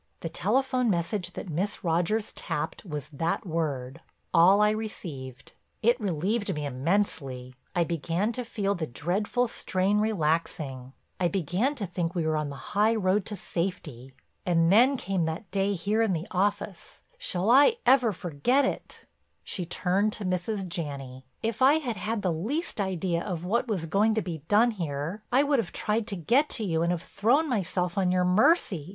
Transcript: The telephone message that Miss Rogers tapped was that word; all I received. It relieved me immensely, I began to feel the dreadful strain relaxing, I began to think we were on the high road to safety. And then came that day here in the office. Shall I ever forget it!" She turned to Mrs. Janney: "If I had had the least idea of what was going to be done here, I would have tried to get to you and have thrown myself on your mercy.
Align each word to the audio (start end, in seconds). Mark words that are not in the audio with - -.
The 0.21 0.29
telephone 0.29 0.89
message 0.89 1.33
that 1.33 1.47
Miss 1.51 1.83
Rogers 1.83 2.31
tapped 2.31 2.83
was 2.83 3.07
that 3.09 3.45
word; 3.45 4.01
all 4.33 4.59
I 4.59 4.71
received. 4.71 5.51
It 5.83 6.01
relieved 6.01 6.55
me 6.55 6.65
immensely, 6.65 7.53
I 7.75 7.83
began 7.83 8.31
to 8.31 8.43
feel 8.43 8.73
the 8.73 8.87
dreadful 8.87 9.47
strain 9.47 9.99
relaxing, 9.99 10.93
I 11.19 11.27
began 11.27 11.75
to 11.75 11.85
think 11.85 12.15
we 12.15 12.25
were 12.25 12.35
on 12.35 12.49
the 12.49 12.55
high 12.73 12.95
road 12.95 13.27
to 13.27 13.35
safety. 13.35 14.11
And 14.43 14.73
then 14.73 14.97
came 14.97 15.25
that 15.25 15.51
day 15.51 15.73
here 15.75 16.01
in 16.01 16.13
the 16.13 16.25
office. 16.31 17.03
Shall 17.19 17.51
I 17.51 17.75
ever 17.85 18.11
forget 18.11 18.65
it!" 18.65 19.05
She 19.43 19.67
turned 19.67 20.13
to 20.13 20.25
Mrs. 20.25 20.67
Janney: 20.67 21.27
"If 21.43 21.61
I 21.61 21.75
had 21.75 21.97
had 21.97 22.23
the 22.23 22.33
least 22.33 22.81
idea 22.81 23.23
of 23.23 23.45
what 23.45 23.67
was 23.67 23.85
going 23.85 24.15
to 24.15 24.23
be 24.23 24.39
done 24.47 24.71
here, 24.71 25.21
I 25.31 25.43
would 25.43 25.59
have 25.59 25.71
tried 25.71 26.07
to 26.07 26.15
get 26.15 26.49
to 26.57 26.63
you 26.63 26.81
and 26.81 26.91
have 26.91 27.03
thrown 27.03 27.47
myself 27.47 27.99
on 27.99 28.11
your 28.11 28.25
mercy. 28.25 28.89